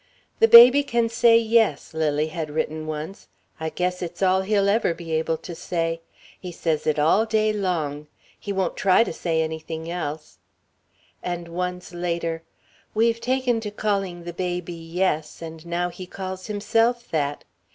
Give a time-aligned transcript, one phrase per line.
[0.39, 3.27] "The baby can say 'Yes,'" Lily had written once;
[3.59, 6.01] "I guess it's all he'll ever be able to say.
[6.39, 8.07] He says it all day long.
[8.39, 10.39] He won't try to say anything else."
[11.21, 12.41] And once later:
[12.95, 17.43] "We've taken to calling the baby 'Yes,' and now he calls himself that.